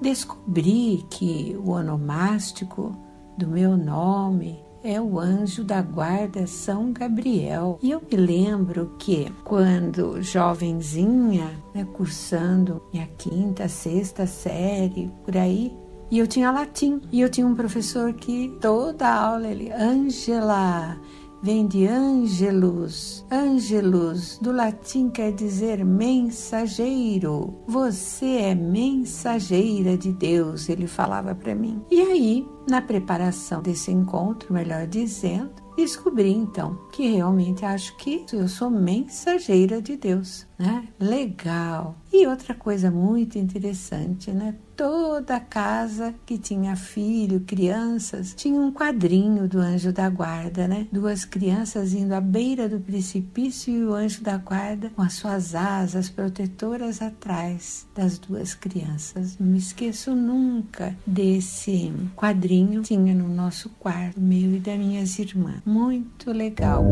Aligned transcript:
Descobri 0.00 1.06
que 1.08 1.56
o 1.64 1.70
onomástico 1.70 2.96
do 3.38 3.46
meu 3.46 3.76
nome 3.76 4.62
é 4.82 5.00
o 5.00 5.18
anjo 5.18 5.62
da 5.62 5.80
guarda 5.80 6.46
São 6.46 6.92
Gabriel. 6.92 7.78
E 7.80 7.92
eu 7.92 8.00
me 8.00 8.16
lembro 8.16 8.96
que 8.98 9.32
quando 9.44 10.20
jovenzinha, 10.20 11.50
né, 11.72 11.86
cursando 11.92 12.82
minha 12.92 13.06
quinta, 13.06 13.68
sexta 13.68 14.26
série, 14.26 15.10
por 15.24 15.36
aí, 15.36 15.72
e 16.10 16.18
eu 16.18 16.26
tinha 16.26 16.50
latim. 16.50 17.00
E 17.12 17.20
eu 17.20 17.30
tinha 17.30 17.46
um 17.46 17.54
professor 17.54 18.12
que 18.12 18.54
toda 18.60 19.08
aula 19.08 19.46
ele, 19.46 19.70
Angela, 19.72 21.00
vem 21.42 21.66
de 21.66 21.86
angelus. 21.86 23.26
Angelus, 23.30 24.38
do 24.40 24.52
latim 24.52 25.10
quer 25.10 25.32
dizer 25.32 25.84
mensageiro. 25.84 27.54
Você 27.66 28.36
é 28.36 28.54
mensageira 28.54 29.98
de 29.98 30.12
Deus, 30.12 30.68
ele 30.68 30.86
falava 30.86 31.34
para 31.34 31.54
mim. 31.54 31.82
E 31.90 32.00
aí, 32.00 32.48
na 32.68 32.80
preparação 32.80 33.60
desse 33.60 33.90
encontro, 33.90 34.54
melhor 34.54 34.86
dizendo, 34.86 35.50
descobri 35.76 36.30
então 36.30 36.78
que 36.92 37.06
realmente 37.12 37.64
acho 37.64 37.96
que 37.96 38.24
eu 38.32 38.48
sou 38.48 38.70
mensageira 38.70 39.80
de 39.80 39.96
Deus, 39.96 40.46
né? 40.58 40.88
Legal. 41.00 41.96
E 42.12 42.26
outra 42.26 42.54
coisa 42.54 42.90
muito 42.90 43.38
interessante, 43.38 44.30
né? 44.30 44.54
Toda 44.76 45.40
casa 45.40 46.14
que 46.26 46.36
tinha 46.36 46.76
filho, 46.76 47.40
crianças, 47.40 48.34
tinha 48.34 48.60
um 48.60 48.72
quadrinho 48.72 49.48
do 49.48 49.58
anjo 49.58 49.92
da 49.92 50.08
guarda, 50.10 50.68
né? 50.68 50.86
Duas 50.92 51.24
crianças 51.24 51.94
indo 51.94 52.12
à 52.12 52.20
beira 52.20 52.68
do 52.68 52.80
precipício 52.80 53.72
e 53.72 53.84
o 53.84 53.94
anjo 53.94 54.22
da 54.22 54.36
guarda 54.36 54.90
com 54.90 55.02
as 55.02 55.14
suas 55.14 55.54
asas 55.54 56.10
protetoras 56.10 57.00
atrás 57.00 57.86
das 57.94 58.18
duas 58.18 58.54
crianças. 58.54 59.38
Não 59.38 59.46
me 59.46 59.58
esqueço 59.58 60.14
nunca 60.14 60.94
desse 61.06 61.92
quadrinho 62.14 62.82
tinha 62.82 63.14
no 63.14 63.28
nosso 63.28 63.70
quarto, 63.78 64.20
meu 64.20 64.54
e 64.54 64.58
das 64.58 64.78
minhas 64.78 65.18
irmãs. 65.18 65.61
Muito 65.64 66.32
legal. 66.32 66.84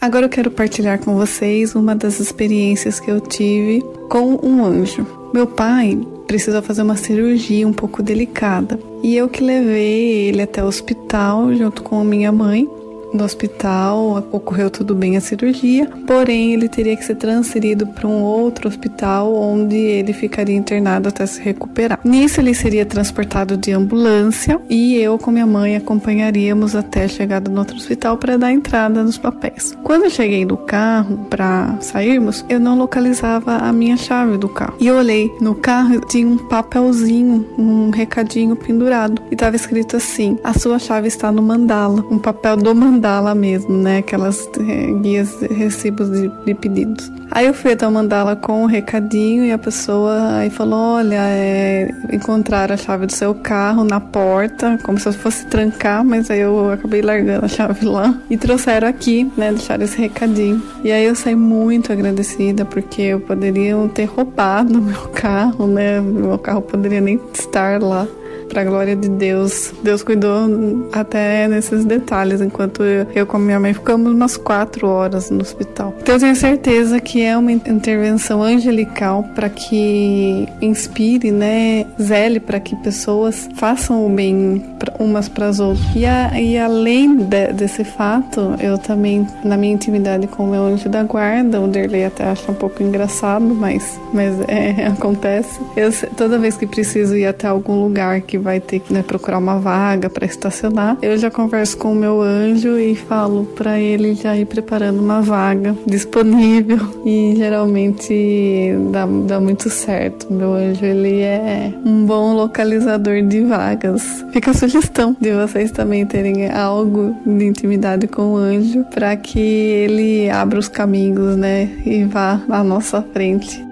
Agora 0.00 0.26
eu 0.26 0.30
quero 0.30 0.50
partilhar 0.50 1.00
com 1.00 1.16
vocês 1.16 1.74
uma 1.74 1.94
das 1.94 2.20
experiências 2.20 3.00
que 3.00 3.10
eu 3.10 3.20
tive 3.20 3.82
com 4.08 4.38
um 4.42 4.64
anjo. 4.64 5.04
Meu 5.34 5.46
pai 5.46 5.98
precisou 6.26 6.62
fazer 6.62 6.82
uma 6.82 6.96
cirurgia 6.96 7.66
um 7.66 7.72
pouco 7.72 8.02
delicada 8.02 8.78
e 9.02 9.16
eu 9.16 9.28
que 9.28 9.42
levei 9.42 10.28
ele 10.28 10.42
até 10.42 10.62
o 10.62 10.66
hospital 10.66 11.52
junto 11.54 11.82
com 11.82 12.00
a 12.00 12.04
minha 12.04 12.30
mãe 12.30 12.68
no 13.12 13.24
hospital, 13.24 14.26
ocorreu 14.30 14.70
tudo 14.70 14.94
bem 14.94 15.16
a 15.16 15.20
cirurgia, 15.20 15.88
porém 16.06 16.52
ele 16.52 16.68
teria 16.68 16.96
que 16.96 17.04
ser 17.04 17.14
transferido 17.14 17.86
para 17.86 18.06
um 18.06 18.22
outro 18.22 18.68
hospital 18.68 19.34
onde 19.34 19.76
ele 19.76 20.12
ficaria 20.12 20.56
internado 20.56 21.08
até 21.08 21.24
se 21.26 21.40
recuperar. 21.40 22.00
Nisso 22.04 22.40
ele 22.40 22.54
seria 22.54 22.84
transportado 22.84 23.56
de 23.56 23.72
ambulância 23.72 24.60
e 24.68 24.96
eu 24.96 25.18
com 25.18 25.30
minha 25.30 25.46
mãe 25.46 25.76
acompanharíamos 25.76 26.74
até 26.74 27.04
a 27.04 27.08
chegada 27.08 27.50
no 27.50 27.58
outro 27.58 27.76
hospital 27.76 28.16
para 28.16 28.36
dar 28.36 28.52
entrada 28.52 29.02
nos 29.02 29.18
papéis. 29.18 29.76
Quando 29.82 30.04
eu 30.04 30.10
cheguei 30.10 30.44
no 30.44 30.56
carro 30.56 31.26
para 31.30 31.76
sairmos, 31.80 32.44
eu 32.48 32.60
não 32.60 32.76
localizava 32.76 33.56
a 33.56 33.72
minha 33.72 33.96
chave 33.96 34.36
do 34.36 34.48
carro. 34.48 34.74
E 34.80 34.86
eu 34.86 34.96
olhei 34.96 35.30
no 35.40 35.54
carro 35.54 36.00
tinha 36.00 36.26
um 36.26 36.38
papelzinho, 36.38 37.46
um 37.58 37.90
recadinho 37.90 38.54
pendurado 38.56 39.22
e 39.30 39.34
estava 39.34 39.56
escrito 39.56 39.96
assim: 39.96 40.38
"A 40.44 40.52
sua 40.58 40.78
chave 40.78 41.08
está 41.08 41.32
no 41.32 41.42
mandala", 41.42 42.04
um 42.10 42.18
papel 42.18 42.56
do 42.56 42.74
mandala 42.74 42.97
mandala 42.98 43.32
mesmo, 43.34 43.72
né? 43.78 43.98
Aquelas 43.98 44.50
é, 44.58 44.92
guias, 45.00 45.40
recibos 45.42 46.10
de, 46.10 46.28
de, 46.44 46.54
pedidos. 46.54 47.10
Aí 47.30 47.46
eu 47.46 47.54
fui 47.54 47.72
até 47.72 47.86
o 47.86 47.92
mandala 47.92 48.34
com 48.34 48.62
o 48.62 48.62
um 48.64 48.66
recadinho 48.66 49.44
e 49.44 49.52
a 49.52 49.58
pessoa 49.58 50.38
aí 50.38 50.50
falou: 50.50 50.96
Olha, 50.96 51.20
é, 51.20 51.88
encontraram 52.12 52.74
a 52.74 52.76
chave 52.76 53.06
do 53.06 53.12
seu 53.12 53.34
carro 53.34 53.84
na 53.84 54.00
porta, 54.00 54.78
como 54.82 54.98
se 54.98 55.08
eu 55.08 55.12
fosse 55.12 55.46
trancar, 55.46 56.04
mas 56.04 56.30
aí 56.30 56.40
eu 56.40 56.72
acabei 56.72 57.00
largando 57.00 57.44
a 57.44 57.48
chave 57.48 57.86
lá 57.86 58.18
e 58.28 58.36
trouxeram 58.36 58.88
aqui, 58.88 59.30
né? 59.36 59.52
Deixaram 59.52 59.84
esse 59.84 59.98
recadinho. 59.98 60.60
E 60.82 60.90
aí 60.90 61.04
eu 61.04 61.14
saí 61.14 61.36
muito 61.36 61.92
agradecida 61.92 62.64
porque 62.64 63.02
eu 63.02 63.20
poderia 63.20 63.76
ter 63.94 64.06
roubado 64.06 64.74
meu 64.82 65.08
carro, 65.08 65.66
né? 65.68 66.00
Meu 66.00 66.38
carro 66.38 66.62
poderia 66.62 67.00
nem 67.00 67.20
estar 67.32 67.80
lá 67.80 68.06
para 68.48 68.62
a 68.62 68.64
glória 68.64 68.96
de 68.96 69.08
Deus. 69.08 69.72
Deus 69.82 70.02
cuidou 70.02 70.88
até 70.92 71.46
nesses 71.48 71.84
detalhes, 71.84 72.40
enquanto 72.40 72.82
eu, 72.82 73.06
eu 73.14 73.26
com 73.26 73.38
minha 73.38 73.60
mãe 73.60 73.74
ficamos 73.74 74.12
umas 74.12 74.36
quatro 74.36 74.88
horas 74.88 75.30
no 75.30 75.40
hospital. 75.40 75.94
Então 76.00 76.14
eu 76.14 76.20
tenho 76.20 76.36
certeza 76.36 77.00
que 77.00 77.22
é 77.22 77.36
uma 77.36 77.52
intervenção 77.52 78.42
angelical 78.42 79.22
para 79.34 79.48
que 79.48 80.48
inspire, 80.60 81.30
né, 81.30 81.86
zele 82.00 82.40
para 82.40 82.58
que 82.58 82.74
pessoas 82.76 83.48
façam 83.54 84.06
o 84.06 84.08
bem 84.08 84.64
umas 84.98 85.28
para 85.28 85.48
as 85.48 85.60
outras. 85.60 85.84
E, 85.94 86.06
a, 86.06 86.40
e 86.40 86.58
além 86.58 87.16
de, 87.16 87.52
desse 87.52 87.84
fato, 87.84 88.54
eu 88.60 88.78
também, 88.78 89.26
na 89.44 89.56
minha 89.56 89.74
intimidade 89.74 90.26
com 90.26 90.44
o 90.44 90.50
meu 90.50 90.62
anjo 90.62 90.88
da 90.88 91.02
guarda, 91.02 91.60
o 91.60 91.68
Derley 91.68 92.04
até 92.04 92.24
acha 92.24 92.50
um 92.50 92.54
pouco 92.54 92.82
engraçado, 92.82 93.44
mas, 93.44 94.00
mas 94.12 94.34
é, 94.48 94.86
acontece. 94.88 95.60
Eu, 95.76 95.90
toda 96.16 96.38
vez 96.38 96.56
que 96.56 96.66
preciso 96.66 97.16
ir 97.16 97.26
até 97.26 97.48
algum 97.48 97.82
lugar 97.82 98.20
que 98.20 98.37
vai 98.38 98.60
ter 98.60 98.80
que 98.80 98.92
né, 98.92 99.02
procurar 99.02 99.38
uma 99.38 99.58
vaga 99.58 100.08
para 100.08 100.26
estacionar, 100.26 100.96
eu 101.02 101.16
já 101.16 101.30
converso 101.30 101.76
com 101.76 101.92
o 101.92 101.94
meu 101.94 102.20
anjo 102.22 102.78
e 102.78 102.94
falo 102.94 103.44
para 103.56 103.78
ele 103.78 104.14
já 104.14 104.36
ir 104.36 104.46
preparando 104.46 105.00
uma 105.00 105.20
vaga 105.20 105.76
disponível 105.86 106.78
e 107.04 107.34
geralmente 107.36 108.74
dá, 108.90 109.06
dá 109.26 109.40
muito 109.40 109.68
certo. 109.70 110.32
Meu 110.32 110.54
anjo 110.54 110.84
ele 110.84 111.20
é 111.20 111.72
um 111.84 112.04
bom 112.04 112.34
localizador 112.34 113.22
de 113.22 113.40
vagas. 113.42 114.24
Fica 114.32 114.50
a 114.50 114.54
sugestão 114.54 115.16
de 115.20 115.32
vocês 115.32 115.70
também 115.70 116.06
terem 116.06 116.50
algo 116.50 117.14
de 117.26 117.44
intimidade 117.44 118.06
com 118.06 118.34
o 118.34 118.36
anjo 118.36 118.84
para 118.84 119.16
que 119.16 119.38
ele 119.38 120.30
abra 120.30 120.58
os 120.58 120.68
caminhos, 120.68 121.36
né, 121.36 121.68
e 121.84 122.04
vá 122.04 122.40
à 122.48 122.62
nossa 122.62 123.02
frente. 123.12 123.67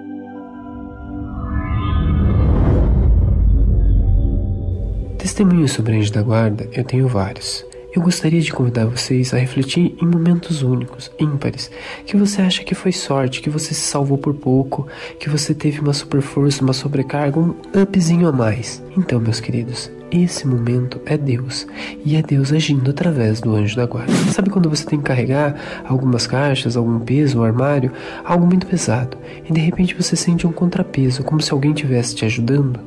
Testemunhos 5.27 5.73
sobre 5.73 5.97
Anjo 5.97 6.13
da 6.13 6.21
Guarda 6.21 6.69
eu 6.71 6.85
tenho 6.85 7.05
vários. 7.05 7.65
Eu 7.93 8.01
gostaria 8.01 8.39
de 8.39 8.53
convidar 8.53 8.85
vocês 8.85 9.33
a 9.33 9.37
refletir 9.37 9.93
em 10.01 10.05
momentos 10.05 10.63
únicos, 10.63 11.11
ímpares, 11.19 11.69
que 12.05 12.15
você 12.15 12.41
acha 12.41 12.63
que 12.63 12.73
foi 12.73 12.93
sorte, 12.93 13.41
que 13.41 13.49
você 13.49 13.73
se 13.73 13.81
salvou 13.81 14.17
por 14.17 14.33
pouco, 14.33 14.87
que 15.19 15.29
você 15.29 15.53
teve 15.53 15.81
uma 15.81 15.91
super 15.91 16.21
força, 16.21 16.63
uma 16.63 16.71
sobrecarga, 16.71 17.41
um 17.41 17.53
upzinho 17.75 18.29
a 18.29 18.31
mais. 18.31 18.81
Então, 18.95 19.19
meus 19.19 19.41
queridos, 19.41 19.91
esse 20.09 20.47
momento 20.47 21.01
é 21.05 21.17
Deus 21.17 21.67
e 22.05 22.15
é 22.15 22.21
Deus 22.21 22.53
agindo 22.53 22.89
através 22.89 23.41
do 23.41 23.53
anjo 23.53 23.75
da 23.75 23.85
guarda. 23.85 24.13
Sabe 24.31 24.49
quando 24.49 24.69
você 24.69 24.85
tem 24.85 24.97
que 24.97 25.05
carregar 25.05 25.83
algumas 25.83 26.25
caixas, 26.25 26.77
algum 26.77 27.01
peso, 27.01 27.41
um 27.41 27.43
armário, 27.43 27.91
algo 28.23 28.47
muito 28.47 28.65
pesado 28.65 29.17
e 29.43 29.51
de 29.51 29.59
repente 29.59 29.93
você 29.93 30.15
sente 30.15 30.47
um 30.47 30.53
contrapeso, 30.53 31.21
como 31.21 31.41
se 31.41 31.51
alguém 31.51 31.71
estivesse 31.73 32.15
te 32.15 32.23
ajudando? 32.23 32.79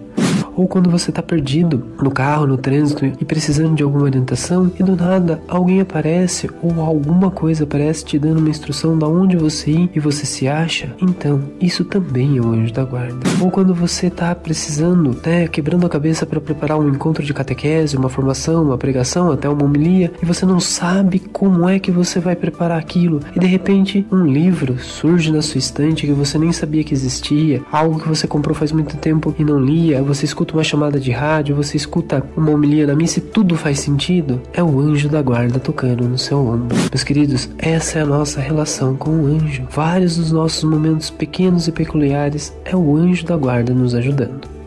Ou 0.60 0.69
quando 0.69 0.91
você 0.91 1.09
está 1.09 1.22
perdido 1.22 1.82
no 2.03 2.10
carro, 2.10 2.47
no 2.47 2.59
trânsito 2.59 3.06
e 3.06 3.25
precisando 3.25 3.75
de 3.75 3.82
alguma 3.82 4.04
orientação 4.04 4.71
e 4.78 4.82
do 4.82 4.94
nada 4.94 5.41
alguém 5.48 5.81
aparece 5.81 6.50
ou 6.62 6.82
alguma 6.82 7.31
coisa 7.31 7.65
aparece 7.65 8.04
te 8.04 8.19
dando 8.19 8.41
uma 8.41 8.50
instrução 8.50 8.98
da 8.98 9.09
onde 9.09 9.38
você 9.38 9.71
ir 9.71 9.91
e 9.94 9.98
você 9.98 10.26
se 10.26 10.47
acha, 10.47 10.94
então 11.00 11.41
isso 11.59 11.82
também 11.82 12.37
é 12.37 12.43
o 12.43 12.50
anjo 12.50 12.75
da 12.75 12.84
guarda. 12.84 13.16
Ou 13.41 13.50
quando 13.50 13.75
você 13.75 14.09
está 14.09 14.34
precisando, 14.34 15.19
né, 15.25 15.48
quebrando 15.48 15.87
a 15.87 15.88
cabeça 15.88 16.26
para 16.26 16.38
preparar 16.38 16.78
um 16.78 16.91
encontro 16.91 17.25
de 17.25 17.32
catequese, 17.32 17.97
uma 17.97 18.10
formação, 18.10 18.62
uma 18.62 18.77
pregação, 18.77 19.32
até 19.32 19.48
uma 19.48 19.65
homilia 19.65 20.12
e 20.22 20.27
você 20.27 20.44
não 20.44 20.60
sabe 20.60 21.21
como 21.21 21.66
é 21.71 21.78
que 21.78 21.91
você 21.91 22.21
vai 22.21 22.37
preparar 22.37 22.78
aquilo 22.78 23.21
e 23.34 23.41
de 23.41 23.47
repente 23.47 24.06
um 24.12 24.27
livro 24.27 24.78
surge 24.78 25.32
na 25.32 25.41
sua 25.41 25.59
estante 25.59 26.06
que 26.06 26.12
você 26.12 26.37
nem 26.37 26.53
sabia 26.53 26.84
que 26.84 26.92
existia, 26.92 27.63
algo 27.72 27.98
que 27.98 28.09
você 28.09 28.27
comprou 28.27 28.54
faz 28.54 28.72
muito 28.72 28.98
tempo 28.98 29.34
e 29.39 29.42
não 29.42 29.59
lia, 29.59 30.03
você 30.03 30.27
escuta 30.27 30.50
escuta 30.51 30.57
uma 30.57 30.65
chamada 30.65 31.01
de 31.01 31.11
rádio, 31.11 31.55
você 31.55 31.77
escuta 31.77 32.23
uma 32.37 32.51
homilia 32.51 32.87
na 32.87 32.95
missa 32.95 33.19
e 33.19 33.23
tudo 33.23 33.57
faz 33.57 33.81
sentido, 33.81 34.41
é 34.53 34.63
o 34.63 34.81
anjo 34.81 35.09
da 35.09 35.23
guarda 35.23 35.61
tocando 35.61 36.09
no 36.09 36.19
seu 36.19 36.39
ombro. 36.39 36.77
Meus 36.91 37.05
queridos, 37.05 37.49
essa 37.59 37.99
é 37.99 38.03
a 38.03 38.07
nossa 38.07 38.41
relação 38.41 38.97
com 38.97 39.11
o 39.11 39.27
anjo. 39.27 39.67
Vários 39.71 40.17
dos 40.17 40.33
nossos 40.33 40.65
momentos 40.65 41.11
pequenos 41.11 41.69
e 41.69 41.73
peculiares 41.73 42.53
é 42.65 42.75
o 42.75 42.97
anjo 42.97 43.25
da 43.25 43.37
guarda 43.37 43.73
nos 43.73 43.95
ajudando. 43.95 44.59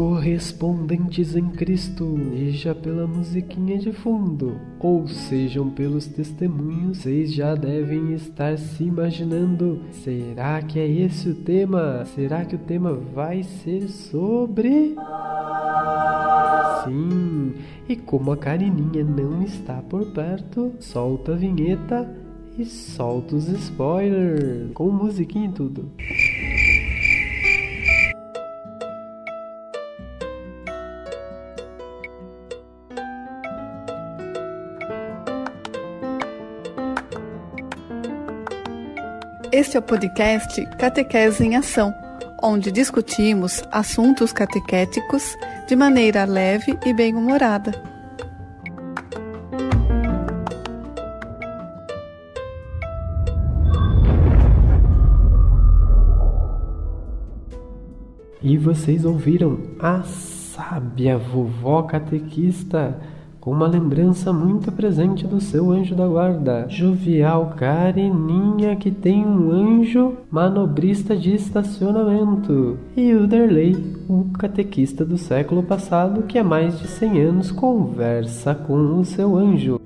Correspondentes 0.00 1.36
em 1.36 1.50
Cristo, 1.50 2.18
seja 2.30 2.74
pela 2.74 3.06
musiquinha 3.06 3.76
de 3.76 3.92
fundo, 3.92 4.58
ou 4.78 5.06
sejam 5.06 5.68
pelos 5.68 6.06
testemunhos, 6.06 6.96
vocês 7.02 7.34
já 7.34 7.54
devem 7.54 8.14
estar 8.14 8.56
se 8.56 8.84
imaginando: 8.84 9.82
será 9.92 10.62
que 10.62 10.80
é 10.80 10.88
esse 10.88 11.28
o 11.28 11.34
tema? 11.34 12.06
Será 12.14 12.46
que 12.46 12.56
o 12.56 12.58
tema 12.58 12.94
vai 12.94 13.42
ser 13.42 13.90
sobre. 13.90 14.96
E 17.86 17.94
como 17.94 18.32
a 18.32 18.38
Carininha 18.38 19.04
não 19.04 19.42
está 19.42 19.82
por 19.82 20.06
perto, 20.12 20.72
solta 20.80 21.34
a 21.34 21.36
vinheta 21.36 22.10
e 22.58 22.64
solta 22.64 23.36
os 23.36 23.48
spoilers, 23.48 24.72
com 24.72 24.90
musiquinha 24.90 25.50
e 25.50 25.52
tudo. 25.52 25.90
Este 39.52 39.76
é 39.76 39.80
o 39.80 39.82
podcast 39.82 40.64
Catequese 40.78 41.44
em 41.44 41.56
Ação, 41.56 41.92
onde 42.40 42.70
discutimos 42.70 43.64
assuntos 43.72 44.32
catequéticos 44.32 45.36
de 45.66 45.74
maneira 45.74 46.24
leve 46.24 46.78
e 46.86 46.94
bem-humorada. 46.94 47.72
E 58.40 58.56
vocês 58.56 59.04
ouviram 59.04 59.58
a 59.80 60.04
sábia 60.04 61.18
vovó 61.18 61.82
catequista 61.82 62.96
com 63.40 63.50
uma 63.50 63.66
lembrança 63.66 64.32
muito 64.32 64.70
presente 64.70 65.26
do 65.26 65.40
seu 65.40 65.70
anjo 65.70 65.94
da 65.94 66.06
guarda, 66.06 66.66
jovial 66.68 67.54
Carininha 67.56 68.76
que 68.76 68.90
tem 68.90 69.24
um 69.24 69.50
anjo 69.50 70.16
manobrista 70.30 71.16
de 71.16 71.34
estacionamento, 71.34 72.78
e 72.96 73.14
o 73.14 73.26
Derley, 73.26 73.76
o 74.08 74.26
catequista 74.38 75.04
do 75.04 75.16
século 75.16 75.62
passado 75.62 76.22
que 76.24 76.38
há 76.38 76.44
mais 76.44 76.78
de 76.78 76.88
100 76.88 77.20
anos 77.20 77.50
conversa 77.50 78.54
com 78.54 78.98
o 78.98 79.04
seu 79.04 79.36
anjo. 79.36 79.80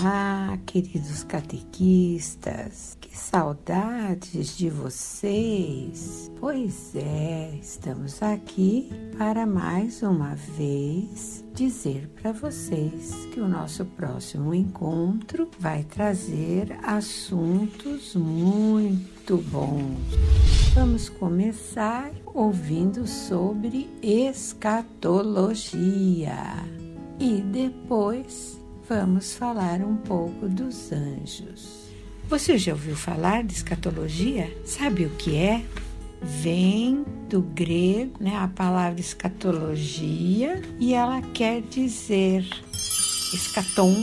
Olá, 0.00 0.56
queridos 0.64 1.24
catequistas. 1.24 2.97
Saudades 3.18 4.56
de 4.56 4.70
vocês. 4.70 6.30
Pois 6.40 6.94
é, 6.94 7.58
estamos 7.60 8.22
aqui 8.22 8.88
para 9.18 9.44
mais 9.44 10.02
uma 10.02 10.34
vez 10.34 11.44
dizer 11.52 12.08
para 12.22 12.32
vocês 12.32 13.26
que 13.26 13.40
o 13.40 13.48
nosso 13.48 13.84
próximo 13.84 14.54
encontro 14.54 15.50
vai 15.58 15.82
trazer 15.82 16.78
assuntos 16.82 18.14
muito 18.14 19.36
bons. 19.50 19.98
Vamos 20.74 21.08
começar 21.10 22.12
ouvindo 22.24 23.06
sobre 23.06 23.90
escatologia 24.00 25.04
e 27.18 27.42
depois 27.42 28.58
vamos 28.88 29.34
falar 29.34 29.82
um 29.82 29.96
pouco 29.96 30.48
dos 30.48 30.92
anjos. 30.92 31.77
Você 32.28 32.58
já 32.58 32.72
ouviu 32.72 32.94
falar 32.94 33.42
de 33.42 33.54
escatologia? 33.54 34.54
Sabe 34.62 35.06
o 35.06 35.10
que 35.16 35.34
é? 35.34 35.64
Vem 36.20 37.02
do 37.26 37.40
grego, 37.40 38.22
né, 38.22 38.36
a 38.36 38.46
palavra 38.46 39.00
escatologia, 39.00 40.60
e 40.78 40.92
ela 40.92 41.22
quer 41.22 41.62
dizer 41.62 42.44
escatom, 43.32 43.94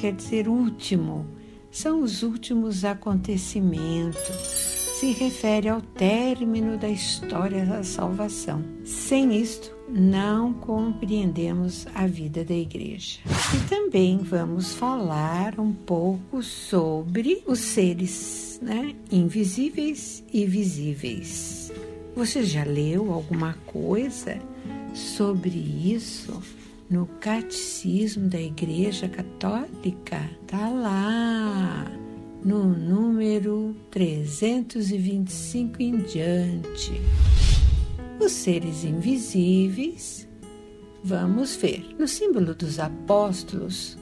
quer 0.00 0.14
dizer 0.14 0.48
último. 0.48 1.26
São 1.70 2.02
os 2.02 2.22
últimos 2.22 2.86
acontecimentos. 2.86 4.63
Se 5.04 5.12
refere 5.12 5.68
ao 5.68 5.82
término 5.82 6.78
da 6.78 6.88
história 6.88 7.66
da 7.66 7.82
salvação. 7.82 8.64
Sem 8.86 9.36
isto, 9.36 9.70
não 9.86 10.54
compreendemos 10.54 11.86
a 11.94 12.06
vida 12.06 12.42
da 12.42 12.54
igreja. 12.54 13.18
E 13.54 13.68
também 13.68 14.16
vamos 14.16 14.72
falar 14.72 15.60
um 15.60 15.74
pouco 15.74 16.42
sobre 16.42 17.42
os 17.46 17.58
seres 17.58 18.58
né, 18.62 18.94
invisíveis 19.12 20.24
e 20.32 20.46
visíveis. 20.46 21.70
Você 22.16 22.42
já 22.42 22.64
leu 22.64 23.12
alguma 23.12 23.58
coisa 23.66 24.38
sobre 24.94 25.50
isso 25.50 26.42
no 26.88 27.04
Catecismo 27.20 28.26
da 28.26 28.40
Igreja 28.40 29.06
Católica? 29.06 30.30
Tá 30.46 30.70
lá 30.70 32.03
no 32.44 32.64
número 32.64 33.74
325 33.90 35.82
em 35.82 35.96
diante 35.98 37.00
os 38.20 38.32
seres 38.32 38.84
invisíveis. 38.84 40.28
Vamos 41.02 41.56
ver. 41.56 41.96
No 41.98 42.06
símbolo 42.06 42.54
dos 42.54 42.78
apóstolos, 42.78 43.96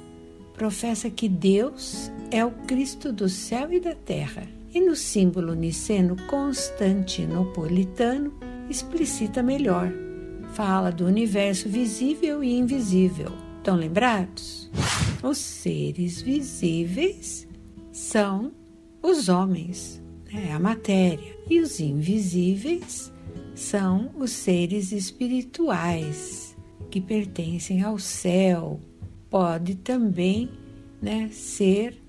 professa 0.54 1.08
que 1.08 1.28
Deus 1.28 2.10
é 2.30 2.44
o 2.44 2.50
Cristo 2.50 3.12
do 3.12 3.28
céu 3.28 3.72
e 3.72 3.78
da 3.80 3.94
terra. 3.94 4.42
E 4.74 4.80
no 4.80 4.96
símbolo 4.96 5.54
niceno 5.54 6.16
constantinopolitano, 6.26 8.32
explicita 8.68 9.40
melhor. 9.42 9.92
Fala 10.54 10.90
do 10.90 11.06
universo 11.06 11.68
visível 11.68 12.42
e 12.42 12.54
invisível. 12.54 13.30
Estão 13.58 13.76
lembrados? 13.76 14.68
Os 15.22 15.38
seres 15.38 16.20
visíveis 16.20 17.46
são 17.92 18.52
os 19.02 19.28
homens, 19.28 20.02
né, 20.32 20.52
a 20.52 20.58
matéria, 20.58 21.36
e 21.48 21.60
os 21.60 21.78
invisíveis 21.78 23.12
são 23.54 24.10
os 24.16 24.30
seres 24.30 24.92
espirituais 24.92 26.56
que 26.90 27.00
pertencem 27.00 27.82
ao 27.82 27.98
céu. 27.98 28.80
Pode 29.28 29.76
também 29.76 30.50
né, 31.00 31.28
ser 31.32 32.02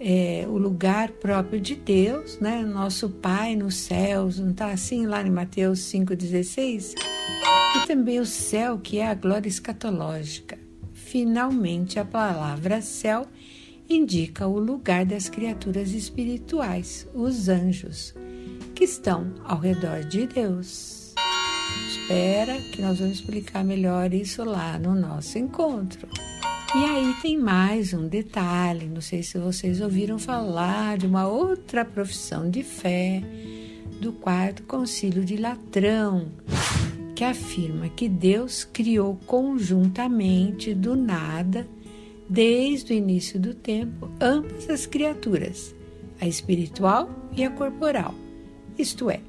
é, 0.00 0.46
o 0.48 0.56
lugar 0.56 1.10
próprio 1.12 1.60
de 1.60 1.74
Deus, 1.74 2.38
né? 2.40 2.62
Nosso 2.62 3.10
Pai 3.10 3.54
nos 3.54 3.74
céus, 3.74 4.38
não 4.38 4.50
está 4.50 4.72
assim 4.72 5.06
lá 5.06 5.22
em 5.22 5.30
Mateus 5.30 5.80
5,16? 5.80 6.94
E 7.76 7.86
também 7.86 8.18
o 8.18 8.26
céu, 8.26 8.78
que 8.78 8.98
é 8.98 9.06
a 9.06 9.14
glória 9.14 9.48
escatológica. 9.48 10.58
Finalmente, 10.92 11.98
a 11.98 12.04
palavra 12.04 12.80
céu 12.80 13.26
indica 13.90 14.46
o 14.46 14.58
lugar 14.58 15.04
das 15.04 15.28
criaturas 15.28 15.92
espirituais, 15.92 17.08
os 17.12 17.48
anjos 17.48 18.14
que 18.74 18.84
estão 18.84 19.34
ao 19.44 19.58
redor 19.58 20.04
de 20.04 20.28
Deus. 20.28 21.12
Espera 21.88 22.56
que 22.72 22.80
nós 22.80 23.00
vamos 23.00 23.16
explicar 23.16 23.64
melhor 23.64 24.14
isso 24.14 24.44
lá 24.44 24.78
no 24.78 24.94
nosso 24.94 25.38
encontro. 25.38 26.08
E 26.72 26.84
aí 26.84 27.14
tem 27.20 27.36
mais 27.36 27.92
um 27.92 28.06
detalhe, 28.06 28.86
não 28.86 29.00
sei 29.00 29.24
se 29.24 29.36
vocês 29.38 29.80
ouviram 29.80 30.20
falar 30.20 30.96
de 30.96 31.06
uma 31.06 31.26
outra 31.26 31.84
profissão 31.84 32.48
de 32.48 32.62
fé 32.62 33.20
do 34.00 34.12
quarto 34.12 34.62
concílio 34.62 35.24
de 35.24 35.36
Latrão, 35.36 36.30
que 37.16 37.24
afirma 37.24 37.88
que 37.88 38.08
Deus 38.08 38.62
criou 38.62 39.18
conjuntamente 39.26 40.72
do 40.72 40.94
nada, 40.94 41.66
desde 42.30 42.94
o 42.94 42.96
início 42.96 43.38
do 43.38 43.52
tempo, 43.52 44.08
ambas 44.20 44.70
as 44.70 44.86
criaturas, 44.86 45.74
a 46.18 46.26
espiritual 46.26 47.10
e 47.36 47.44
a 47.44 47.50
corporal 47.50 48.14
isto 48.80 49.10
é, 49.10 49.20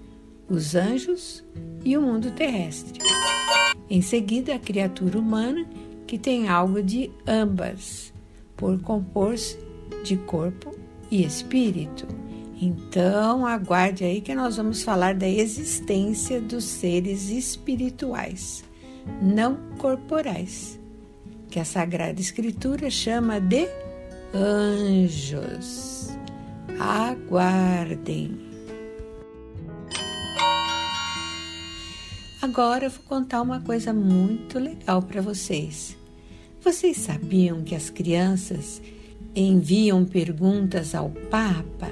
os 0.50 0.76
anjos 0.76 1.44
e 1.84 1.98
o 1.98 2.02
mundo 2.02 2.32
terrestre. 2.32 3.00
Em 3.90 4.02
seguida, 4.02 4.56
a 4.56 4.60
criatura 4.60 5.20
humana, 5.20 5.68
que 6.08 6.18
tem 6.18 6.48
algo 6.48 6.82
de 6.82 7.12
ambas, 7.28 8.14
por 8.56 8.82
compor-se 8.82 9.58
de 10.06 10.16
corpo 10.16 10.74
e 11.10 11.24
espírito. 11.24 12.08
Então, 12.62 13.46
aguarde 13.46 14.04
aí 14.06 14.22
que 14.22 14.34
nós 14.34 14.56
vamos 14.56 14.84
falar 14.84 15.16
da 15.16 15.28
existência 15.28 16.40
dos 16.40 16.64
seres 16.64 17.30
espirituais, 17.30 18.64
não 19.22 19.58
corporais, 19.78 20.80
que 21.52 21.60
a 21.60 21.66
Sagrada 21.66 22.22
Escritura 22.22 22.90
chama 22.90 23.42
de 23.42 23.68
anjos. 24.34 26.10
Aguardem. 26.80 28.40
Agora 32.42 32.86
eu 32.86 32.90
vou 32.90 33.04
contar 33.04 33.42
uma 33.42 33.60
coisa 33.60 33.94
muito 33.94 34.58
legal 34.58 35.02
para 35.04 35.22
vocês. 35.22 35.98
Vocês 36.62 36.96
sabiam 36.98 37.64
que 37.64 37.76
as 37.76 37.90
crianças 37.90 38.82
enviam 39.36 40.06
perguntas 40.06 40.96
ao 40.96 41.10
Papa 41.10 41.92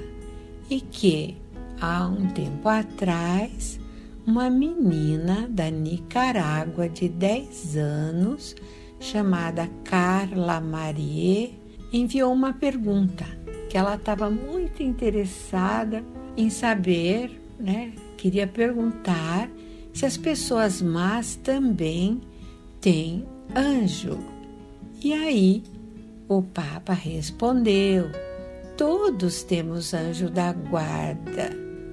e 0.70 0.80
que, 0.80 1.36
há 1.82 2.08
um 2.08 2.30
tempo 2.30 2.70
atrás, 2.70 3.78
uma 4.25 4.50
menina 4.50 5.50
da 5.50 5.70
Nicarágua 5.70 6.88
de 6.88 7.10
10 7.10 7.75
anos, 7.75 8.56
chamada 9.00 9.70
Carla 9.84 10.60
Marie, 10.60 11.58
enviou 11.91 12.34
uma 12.34 12.53
pergunta 12.53 13.25
que 13.70 13.77
ela 13.77 13.96
estava 13.96 14.29
muito 14.29 14.84
interessada 14.84 16.03
em 16.36 16.50
saber, 16.50 17.39
né? 17.60 17.94
Queria 18.18 18.48
perguntar 18.48 19.50
se 19.94 20.06
as 20.06 20.18
pessoas 20.18 20.82
más 20.82 21.36
também 21.36 22.22
tem 22.82 23.25
anjo. 23.56 24.18
E 25.01 25.13
aí 25.13 25.63
o 26.27 26.41
Papa 26.41 26.94
respondeu: 26.94 28.10
Todos 28.77 29.44
temos 29.44 29.94
anjo 29.94 30.29
da 30.29 30.53
guarda. 30.53 31.50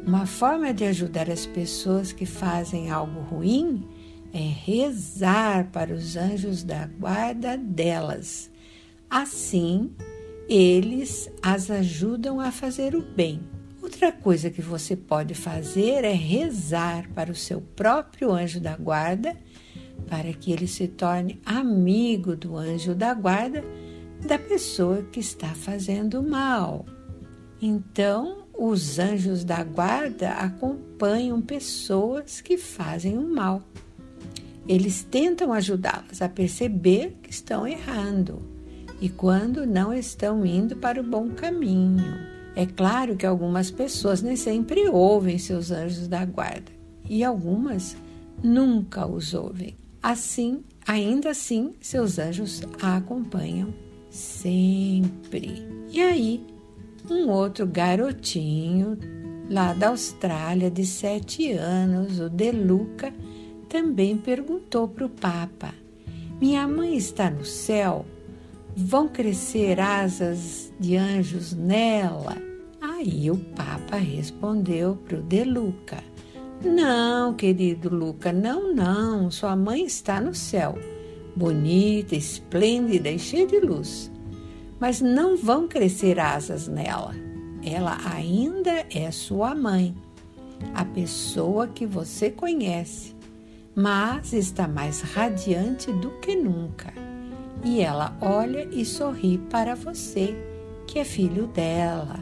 Uma 0.07 0.25
forma 0.25 0.73
de 0.73 0.85
ajudar 0.85 1.31
as 1.31 1.47
pessoas 1.47 2.13
que 2.13 2.25
fazem 2.25 2.91
algo 2.91 3.21
ruim 3.21 3.85
é 4.33 4.39
rezar 4.39 5.71
para 5.71 5.93
os 5.93 6.17
anjos 6.17 6.63
da 6.63 6.87
guarda 6.87 7.57
delas. 7.57 8.51
Assim, 9.09 9.91
eles 10.49 11.31
as 11.43 11.71
ajudam 11.71 12.41
a 12.41 12.51
fazer 12.51 12.95
o 12.95 13.03
bem. 13.03 13.41
Outra 13.83 14.11
coisa 14.11 14.51
que 14.51 14.61
você 14.61 14.97
pode 14.97 15.35
fazer 15.35 16.05
é 16.05 16.13
rezar 16.13 17.09
para 17.15 17.31
o 17.31 17.35
seu 17.35 17.61
próprio 17.61 18.33
anjo 18.33 18.61
da 18.61 18.77
guarda, 18.77 19.37
para 20.09 20.33
que 20.33 20.53
ele 20.53 20.67
se 20.67 20.89
torne 20.89 21.41
amigo 21.45 22.37
do 22.37 22.57
anjo 22.57 22.95
da 22.95 23.15
guarda 23.15 23.65
da 24.27 24.39
pessoa 24.39 25.03
que 25.03 25.21
está 25.21 25.49
fazendo 25.49 26.23
mal. 26.23 26.85
Então, 27.61 28.47
os 28.59 28.99
anjos 28.99 29.45
da 29.45 29.63
guarda 29.63 30.31
acompanham 30.31 31.41
pessoas 31.41 32.41
que 32.41 32.57
fazem 32.57 33.17
o 33.17 33.29
mal. 33.29 33.63
Eles 34.69 35.03
tentam 35.03 35.53
ajudá-las 35.53 36.21
a 36.21 36.29
perceber 36.29 37.17
que 37.23 37.31
estão 37.31 37.67
errando 37.67 38.43
e 39.01 39.09
quando 39.09 39.67
não 39.67 39.93
estão 39.93 40.45
indo 40.45 40.77
para 40.77 41.01
o 41.01 41.05
bom 41.05 41.29
caminho. 41.31 42.37
É 42.55 42.67
claro 42.67 43.17
que 43.17 43.27
algumas 43.27 43.71
pessoas 43.71 44.23
nem 44.23 44.35
sempre 44.35 44.89
ouvem 44.89 45.39
seus 45.39 45.71
anjos 45.71 46.09
da 46.09 46.25
guarda 46.25 46.73
e 47.09 47.23
algumas 47.23 47.97
nunca 48.43 49.07
os 49.07 49.35
ouvem. 49.35 49.75
Assim, 50.03 50.63
ainda 50.87 51.31
assim, 51.31 51.75
seus 51.81 52.19
anjos 52.19 52.63
a 52.81 52.97
acompanham 52.97 53.73
sempre. 54.11 55.67
E 55.91 56.01
aí, 56.01 56.45
um 57.11 57.29
outro 57.29 57.67
garotinho 57.67 58.99
lá 59.51 59.73
da 59.75 59.89
Austrália 59.89 60.71
de 60.71 60.85
sete 60.87 61.53
anos, 61.53 62.19
o 62.19 62.29
Deluca, 62.29 63.13
também 63.69 64.17
perguntou 64.17 64.89
para 64.89 65.07
o 65.07 65.11
Papa: 65.11 65.75
Minha 66.41 66.67
mãe 66.67 66.97
está 66.97 67.31
no 67.31 67.45
céu? 67.45 68.05
Vão 68.77 69.09
crescer 69.09 69.81
asas 69.81 70.73
de 70.79 70.97
anjos 70.97 71.53
nela? 71.55 72.37
Aí 72.81 73.31
o 73.31 73.37
Papa 73.37 73.97
respondeu 73.97 74.97
para 74.97 75.19
o 75.19 75.23
Deluca: 75.23 76.03
Não, 76.65 77.35
querido 77.35 77.95
Luca, 77.95 78.33
não, 78.33 78.75
não. 78.75 79.31
Sua 79.31 79.57
mãe 79.57 79.85
está 79.85 80.21
no 80.21 80.35
céu 80.35 80.77
bonita, 81.37 82.17
esplêndida 82.17 83.11
e 83.11 83.19
cheia 83.19 83.47
de 83.47 83.61
luz. 83.61 84.11
Mas 84.81 85.01
não 85.03 85.37
vão 85.37 85.69
crescer 85.69 86.19
asas 86.19 86.67
nela. 86.67 87.15
Ela 87.63 87.99
ainda 88.11 88.87
é 88.91 89.11
sua 89.11 89.55
mãe, 89.55 89.95
a 90.73 90.85
pessoa 90.85 91.67
que 91.67 91.85
você 91.85 92.31
conhece, 92.31 93.15
mas 93.77 94.33
está 94.33 94.67
mais 94.67 95.03
radiante 95.03 95.93
do 95.93 96.11
que 96.13 96.35
nunca. 96.35 96.95
E 97.63 97.83
ela 97.83 98.17
olha 98.23 98.67
e 98.73 98.87
sorri 98.87 99.37
para 99.51 99.75
você, 99.75 100.35
que 100.87 100.99
é 100.99 101.05
filho 101.05 101.47
dela. 101.49 102.19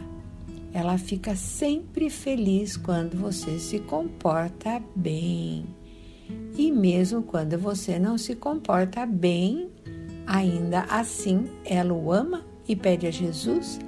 Ela 0.73 0.99
fica 0.99 1.37
sempre 1.37 2.11
feliz 2.11 2.77
quando 2.77 3.17
você 3.17 3.61
se 3.61 3.79
comporta 3.79 4.83
bem. 4.97 5.65
E 6.59 6.73
mesmo 6.73 7.23
quando 7.23 7.57
você 7.57 8.01
não 8.01 8.19
se 8.19 8.35
comporta 8.35 9.07
bem, 9.07 9.71
ainda 10.27 10.81
assim 10.91 11.45
ela 11.65 11.93
o 11.93 12.13
ama 12.13 12.45
e 12.67 12.75
pede 12.75 13.07
a 13.07 13.11
Jesus 13.13 13.79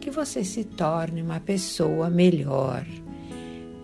que 0.00 0.10
você 0.10 0.42
se 0.42 0.64
torne 0.64 1.22
uma 1.22 1.38
pessoa 1.38 2.10
melhor. 2.10 2.84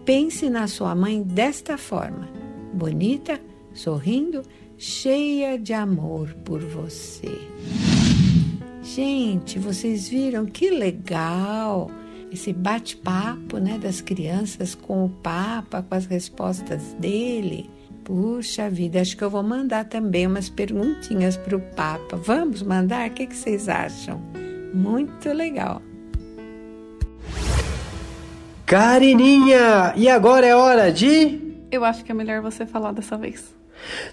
Pense 0.05 0.51
na 0.51 0.67
sua 0.67 0.95
mãe 0.97 1.23
desta 1.23 1.79
forma: 1.79 2.29
bonita, 2.73 3.41
sorrindo, 3.73 4.43
cheia 4.77 5.59
de 5.59 5.73
amor 5.73 6.35
por 6.45 6.61
você. 6.61 7.39
Gente, 8.83 9.59
vocês 9.59 10.09
viram 10.09 10.47
que 10.47 10.71
legal 10.71 11.91
esse 12.33 12.53
bate-papo 12.53 13.59
né, 13.59 13.79
das 13.79 14.01
crianças 14.01 14.75
com 14.75 15.05
o 15.05 15.09
Papa, 15.09 15.83
com 15.83 15.95
as 15.95 16.07
respostas 16.07 16.95
dele. 16.99 17.69
Puxa 18.05 18.71
vida, 18.71 19.01
acho 19.01 19.17
que 19.17 19.23
eu 19.23 19.29
vou 19.29 19.43
mandar 19.43 19.85
também 19.85 20.27
umas 20.27 20.49
perguntinhas 20.49 21.37
para 21.37 21.57
o 21.57 21.61
Papa. 21.61 22.17
Vamos 22.17 22.63
mandar? 22.63 23.11
O 23.11 23.13
que, 23.13 23.27
que 23.27 23.37
vocês 23.37 23.69
acham? 23.69 24.21
Muito 24.73 25.31
legal. 25.33 25.83
Carininha, 28.65 29.95
e 29.97 30.09
agora 30.09 30.47
é 30.47 30.55
hora 30.55 30.93
de. 30.93 31.48
Eu 31.71 31.85
acho 31.85 32.05
que 32.05 32.11
é 32.13 32.15
melhor 32.15 32.41
você 32.41 32.67
falar 32.67 32.93
dessa 32.93 33.17
vez. 33.17 33.55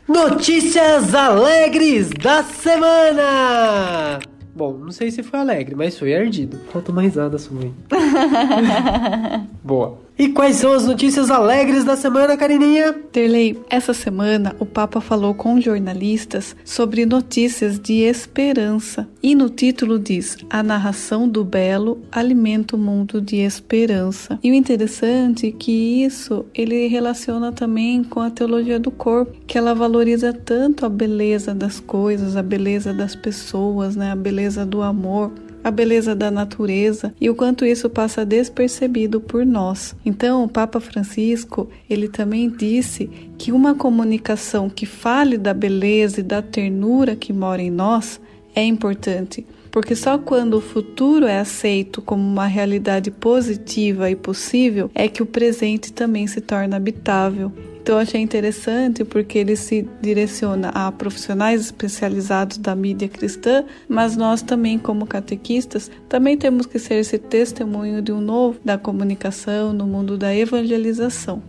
Notícias 0.08 1.16
alegres 1.16 2.10
da 2.10 2.44
semana! 2.44 4.20
Bom, 4.56 4.74
não 4.78 4.92
sei 4.92 5.12
se 5.12 5.22
foi 5.22 5.40
alegre, 5.40 5.76
mas 5.76 6.00
foi 6.00 6.16
ardido. 6.16 6.58
Falta 6.72 6.92
mais 6.92 7.16
nada, 7.16 7.38
sua 7.38 7.58
mãe. 7.60 7.74
Boa. 9.64 10.05
E 10.18 10.30
quais 10.30 10.56
são 10.56 10.72
as 10.72 10.86
notícias 10.86 11.30
alegres 11.30 11.84
da 11.84 11.98
semana, 11.98 12.38
Carininha? 12.38 12.94
Terley, 12.94 13.60
essa 13.70 13.94
semana 13.94 14.56
o 14.60 14.66
Papa 14.66 15.02
falou 15.02 15.34
com 15.34 15.60
jornalistas 15.60 16.56
sobre 16.64 17.06
notícias 17.06 17.78
de 17.78 17.96
esperança. 17.96 19.06
E 19.22 19.36
no 19.36 19.50
título 19.50 20.00
diz: 20.00 20.38
A 20.50 20.64
narração 20.64 21.28
do 21.28 21.44
belo 21.44 22.02
alimenta 22.10 22.78
o 22.78 22.80
mundo 22.80 23.20
de 23.20 23.38
esperança. 23.38 24.40
E 24.42 24.50
o 24.52 24.54
interessante 24.54 25.48
é 25.48 25.52
que 25.52 26.06
isso 26.06 26.46
ele 26.56 26.88
relaciona 26.88 27.52
também 27.52 28.02
com 28.02 28.22
a 28.22 28.32
teologia 28.32 28.80
do 28.80 28.92
corpo, 28.92 29.36
que 29.46 29.58
ela 29.58 29.76
valoriza 29.76 30.32
tanto 30.32 30.86
a 30.86 30.90
beleza 30.90 31.54
das 31.54 31.82
coisas, 31.82 32.38
a 32.38 32.42
beleza 32.42 32.94
das 32.94 33.16
pessoas, 33.16 33.98
né, 33.98 34.14
a 34.14 34.16
beleza 34.16 34.66
do 34.66 34.82
amor 34.82 35.34
a 35.66 35.72
beleza 35.72 36.14
da 36.14 36.30
natureza 36.30 37.12
e 37.20 37.28
o 37.28 37.34
quanto 37.34 37.66
isso 37.66 37.90
passa 37.90 38.24
despercebido 38.24 39.20
por 39.20 39.44
nós. 39.44 39.96
Então, 40.06 40.44
o 40.44 40.48
Papa 40.48 40.80
Francisco, 40.80 41.68
ele 41.90 42.08
também 42.08 42.48
disse 42.48 43.10
que 43.36 43.52
uma 43.52 43.74
comunicação 43.74 44.70
que 44.70 44.86
fale 44.86 45.40
da 45.40 45.56
beleza 45.56 46.20
e 46.20 46.24
da 46.24 46.40
ternura 46.40 47.16
que 47.16 47.34
mora 47.34 47.64
em 47.64 47.72
nós 47.72 48.22
é 48.54 48.64
importante, 48.64 49.44
porque 49.76 49.94
só 49.94 50.18
quando 50.18 50.54
o 50.54 50.62
futuro 50.62 51.26
é 51.26 51.38
aceito 51.38 52.02
como 52.02 52.24
uma 52.24 52.46
realidade 52.46 53.12
positiva 53.12 54.10
e 54.10 54.16
possível 54.16 54.90
é 54.96 55.10
que 55.10 55.22
o 55.22 55.26
presente 55.26 55.92
também 55.92 56.26
se 56.28 56.40
torna 56.40 56.78
habitável. 56.78 57.52
Então, 57.82 57.98
achei 57.98 58.22
interessante 58.22 59.04
porque 59.04 59.38
ele 59.38 59.58
se 59.58 59.86
direciona 60.02 60.70
a 60.70 60.90
profissionais 60.94 61.60
especializados 61.60 62.58
da 62.58 62.74
mídia 62.74 63.10
cristã, 63.10 63.66
mas 63.90 64.16
nós 64.16 64.42
também, 64.42 64.80
como 64.80 65.06
catequistas, 65.06 65.92
também 66.08 66.38
temos 66.38 66.66
que 66.66 66.80
ser 66.80 66.96
esse 66.96 67.18
testemunho 67.18 68.02
de 68.02 68.14
um 68.14 68.22
novo 68.22 68.58
da 68.64 68.78
comunicação 68.78 69.74
no 69.74 69.86
mundo 69.86 70.18
da 70.18 70.34
evangelização. 70.34 71.44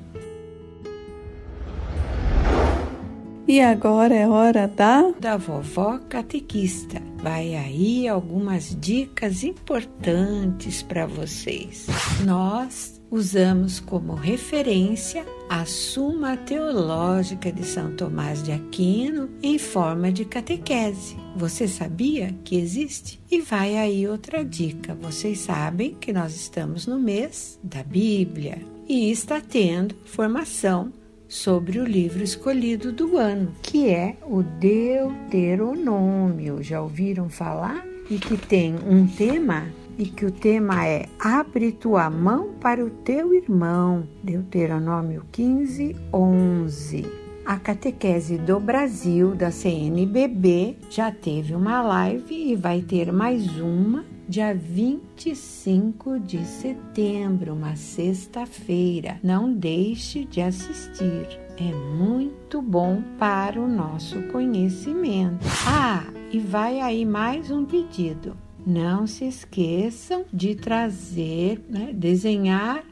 E 3.48 3.60
agora 3.60 4.12
é 4.12 4.26
hora 4.26 4.66
da 4.66 5.12
da 5.20 5.36
vovó 5.36 6.00
catequista. 6.08 7.00
Vai 7.22 7.54
aí 7.54 8.08
algumas 8.08 8.76
dicas 8.80 9.44
importantes 9.44 10.82
para 10.82 11.06
vocês. 11.06 11.86
Nós 12.24 13.00
usamos 13.08 13.78
como 13.78 14.14
referência 14.14 15.24
a 15.48 15.64
Suma 15.64 16.36
Teológica 16.36 17.52
de 17.52 17.64
São 17.64 17.94
Tomás 17.94 18.42
de 18.42 18.50
Aquino 18.50 19.30
em 19.40 19.58
forma 19.58 20.10
de 20.10 20.24
catequese. 20.24 21.16
Você 21.36 21.68
sabia 21.68 22.34
que 22.42 22.56
existe? 22.56 23.22
E 23.30 23.40
vai 23.40 23.76
aí 23.76 24.08
outra 24.08 24.44
dica. 24.44 24.92
Vocês 25.00 25.38
sabem 25.38 25.94
que 25.94 26.12
nós 26.12 26.34
estamos 26.34 26.84
no 26.84 26.98
mês 26.98 27.60
da 27.62 27.84
Bíblia 27.84 28.58
e 28.88 29.08
está 29.08 29.40
tendo 29.40 29.94
formação 30.04 30.92
sobre 31.28 31.78
o 31.78 31.84
livro 31.84 32.22
escolhido 32.22 32.92
do 32.92 33.16
ano, 33.16 33.52
que 33.62 33.88
é 33.90 34.16
o 34.22 34.42
Deuteronômio. 34.42 36.62
Já 36.62 36.80
ouviram 36.80 37.28
falar? 37.28 37.84
E 38.08 38.18
que 38.18 38.36
tem 38.36 38.76
um 38.86 39.04
tema 39.06 39.66
e 39.98 40.06
que 40.06 40.24
o 40.26 40.30
tema 40.30 40.86
é 40.86 41.06
Abre 41.18 41.72
tua 41.72 42.08
mão 42.08 42.52
para 42.60 42.84
o 42.84 42.90
teu 42.90 43.34
irmão. 43.34 44.06
Deuteronômio 44.22 45.24
15, 45.32 45.96
11. 46.12 47.04
A 47.44 47.58
catequese 47.58 48.38
do 48.38 48.60
Brasil 48.60 49.34
da 49.34 49.50
CNBB 49.50 50.76
já 50.90 51.10
teve 51.12 51.54
uma 51.54 51.80
live 51.80 52.34
e 52.34 52.56
vai 52.56 52.82
ter 52.82 53.12
mais 53.12 53.60
uma 53.60 54.04
dia 54.28 54.52
25 54.52 56.18
de 56.18 56.44
setembro, 56.44 57.54
uma 57.54 57.76
sexta-feira. 57.76 59.20
Não 59.22 59.52
deixe 59.52 60.24
de 60.24 60.40
assistir. 60.40 61.40
é 61.58 61.72
muito 61.72 62.60
bom 62.60 63.02
para 63.18 63.58
o 63.58 63.68
nosso 63.68 64.20
conhecimento. 64.24 65.46
Ah, 65.66 66.04
e 66.30 66.38
vai 66.38 66.80
aí 66.80 67.06
mais 67.06 67.50
um 67.50 67.64
pedido. 67.64 68.36
Não 68.66 69.06
se 69.06 69.24
esqueçam 69.24 70.24
de 70.30 70.54
trazer, 70.54 71.64
né, 71.70 71.92
desenhar 71.94 72.84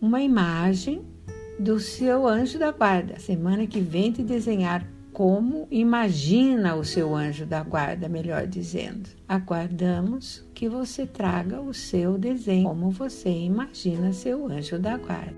uma 0.00 0.20
imagem 0.20 1.02
do 1.58 1.80
seu 1.80 2.28
anjo 2.28 2.58
da 2.58 2.70
guarda. 2.70 3.18
Semana 3.18 3.66
que 3.66 3.80
vem 3.80 4.12
te 4.12 4.22
desenhar 4.22 4.86
como 5.16 5.66
imagina 5.70 6.76
o 6.76 6.84
seu 6.84 7.14
anjo 7.14 7.46
da 7.46 7.62
guarda, 7.62 8.06
melhor 8.06 8.46
dizendo. 8.46 9.08
Aguardamos 9.26 10.44
que 10.52 10.68
você 10.68 11.06
traga 11.06 11.58
o 11.58 11.72
seu 11.72 12.18
desenho, 12.18 12.68
como 12.68 12.90
você 12.90 13.30
imagina 13.30 14.12
seu 14.12 14.46
anjo 14.46 14.78
da 14.78 14.98
guarda. 14.98 15.34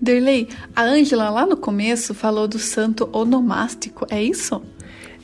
Derley, 0.00 0.48
a 0.74 0.82
Ângela 0.84 1.28
lá 1.28 1.44
no 1.44 1.58
começo 1.58 2.14
falou 2.14 2.48
do 2.48 2.58
santo 2.58 3.06
onomástico, 3.12 4.06
é 4.08 4.22
isso? 4.22 4.62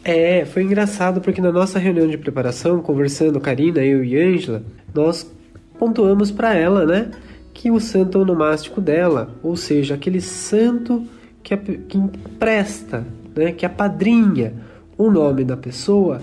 É, 0.04 0.44
foi 0.44 0.64
engraçado 0.64 1.18
porque 1.22 1.40
na 1.40 1.50
nossa 1.50 1.78
reunião 1.78 2.06
de 2.06 2.18
preparação, 2.18 2.82
conversando, 2.82 3.40
Karina, 3.40 3.82
eu 3.82 4.04
e 4.04 4.18
Ângela, 4.18 4.62
nós 4.94 5.34
pontuamos 5.78 6.30
para 6.30 6.52
ela, 6.54 6.84
né, 6.84 7.10
que 7.54 7.70
o 7.70 7.80
santo 7.80 8.18
onomástico 8.18 8.82
dela, 8.82 9.34
ou 9.42 9.56
seja, 9.56 9.94
aquele 9.94 10.20
santo 10.20 11.08
que, 11.42 11.56
que 11.56 11.98
empresta, 11.98 13.06
né, 13.34 13.52
que 13.52 13.66
apadrinha 13.66 14.54
o 14.96 15.10
nome 15.10 15.44
da 15.44 15.56
pessoa, 15.56 16.20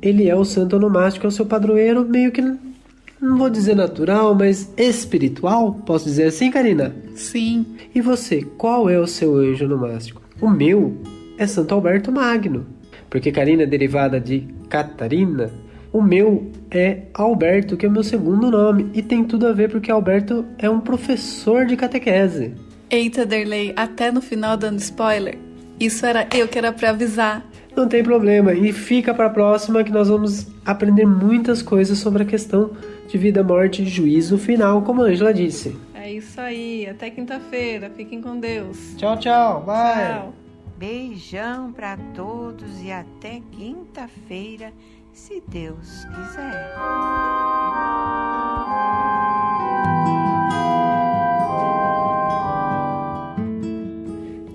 ele 0.00 0.28
é 0.28 0.36
o 0.36 0.44
santo 0.44 0.76
onomástico, 0.76 1.26
é 1.26 1.28
o 1.28 1.32
seu 1.32 1.46
padroeiro 1.46 2.04
meio 2.04 2.30
que, 2.30 2.40
não 2.40 3.38
vou 3.38 3.48
dizer 3.48 3.74
natural, 3.74 4.34
mas 4.34 4.72
espiritual, 4.76 5.74
posso 5.86 6.04
dizer 6.04 6.24
assim, 6.24 6.50
Karina? 6.50 6.94
Sim. 7.14 7.64
E 7.94 8.00
você, 8.00 8.42
qual 8.42 8.90
é 8.90 8.98
o 8.98 9.06
seu 9.06 9.36
anjo 9.36 9.64
onomástico? 9.64 10.20
O 10.40 10.50
meu 10.50 10.94
é 11.38 11.46
Santo 11.46 11.74
Alberto 11.74 12.12
Magno, 12.12 12.66
porque 13.08 13.32
Karina 13.32 13.62
é 13.62 13.66
derivada 13.66 14.20
de 14.20 14.46
Catarina. 14.68 15.50
O 15.92 16.02
meu 16.02 16.50
é 16.70 17.04
Alberto, 17.14 17.76
que 17.76 17.86
é 17.86 17.88
o 17.88 17.92
meu 17.92 18.02
segundo 18.02 18.50
nome, 18.50 18.90
e 18.92 19.00
tem 19.00 19.24
tudo 19.24 19.46
a 19.46 19.52
ver 19.52 19.70
porque 19.70 19.90
Alberto 19.90 20.44
é 20.58 20.68
um 20.68 20.80
professor 20.80 21.64
de 21.64 21.76
catequese. 21.76 22.52
Eita, 22.94 23.26
Derley, 23.26 23.72
até 23.74 24.12
no 24.12 24.22
final 24.22 24.56
dando 24.56 24.78
spoiler. 24.78 25.36
Isso 25.80 26.06
era 26.06 26.28
eu 26.32 26.46
que 26.46 26.56
era 26.56 26.72
para 26.72 26.90
avisar. 26.90 27.44
Não 27.76 27.88
tem 27.88 28.04
problema, 28.04 28.54
e 28.54 28.72
fica 28.72 29.12
para 29.12 29.26
a 29.26 29.30
próxima 29.30 29.82
que 29.82 29.90
nós 29.90 30.08
vamos 30.08 30.46
aprender 30.64 31.04
muitas 31.04 31.60
coisas 31.60 31.98
sobre 31.98 32.22
a 32.22 32.24
questão 32.24 32.70
de 33.08 33.18
vida, 33.18 33.42
morte 33.42 33.82
e 33.82 33.86
juízo 33.86 34.38
final, 34.38 34.82
como 34.82 35.02
a 35.02 35.06
Angela 35.06 35.34
disse. 35.34 35.76
É 35.92 36.12
isso 36.12 36.40
aí, 36.40 36.86
até 36.88 37.10
quinta-feira. 37.10 37.90
Fiquem 37.96 38.22
com 38.22 38.38
Deus. 38.38 38.94
Tchau, 38.96 39.18
tchau. 39.18 39.62
Bye. 39.62 39.94
Tchau. 39.94 40.34
Beijão 40.78 41.72
para 41.72 41.96
todos 42.14 42.80
e 42.80 42.92
até 42.92 43.42
quinta-feira, 43.50 44.72
se 45.12 45.42
Deus 45.48 46.04
quiser. 46.14 46.74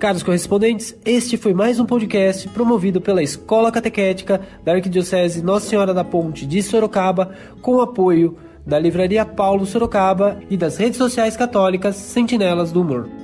Caros 0.00 0.22
correspondentes, 0.22 0.96
este 1.04 1.36
foi 1.36 1.52
mais 1.52 1.78
um 1.78 1.84
podcast 1.84 2.48
promovido 2.48 3.02
pela 3.02 3.22
Escola 3.22 3.70
Catequética 3.70 4.40
da 4.64 4.72
Arquidiocese 4.72 5.42
Nossa 5.42 5.68
Senhora 5.68 5.92
da 5.92 6.02
Ponte 6.02 6.46
de 6.46 6.62
Sorocaba, 6.62 7.34
com 7.60 7.82
apoio 7.82 8.34
da 8.66 8.78
Livraria 8.78 9.26
Paulo 9.26 9.66
Sorocaba 9.66 10.40
e 10.48 10.56
das 10.56 10.78
redes 10.78 10.96
sociais 10.96 11.36
católicas 11.36 11.96
Sentinelas 11.96 12.72
do 12.72 12.80
Humor. 12.80 13.19